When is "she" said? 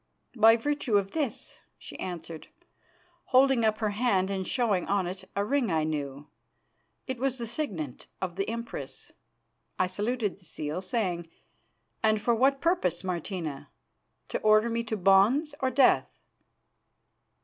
1.77-1.99